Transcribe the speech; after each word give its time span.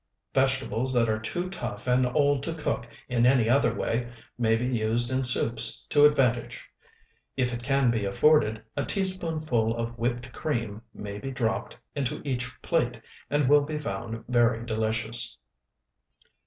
Vegetables 0.33 0.91
that 0.93 1.07
are 1.07 1.19
too 1.19 1.47
tough 1.47 1.85
and 1.87 2.07
old 2.07 2.41
to 2.41 2.55
cook 2.55 2.87
in 3.07 3.23
any 3.27 3.47
other 3.47 3.71
way 3.71 4.11
may 4.35 4.55
be 4.55 4.65
used 4.65 5.11
in 5.11 5.23
soups 5.23 5.85
to 5.89 6.05
advantage. 6.05 6.67
If 7.37 7.53
it 7.53 7.61
can 7.61 7.91
be 7.91 8.03
afforded, 8.05 8.63
a 8.75 8.83
teaspoonful 8.83 9.77
of 9.77 9.99
whipped 9.99 10.33
cream 10.33 10.81
may 10.91 11.19
be 11.19 11.29
dropped 11.29 11.77
into 11.93 12.19
each 12.25 12.59
plate, 12.63 12.99
and 13.29 13.47
will 13.47 13.61
be 13.61 13.77
found 13.77 14.25
very 14.27 14.65
delicious. 14.65 15.37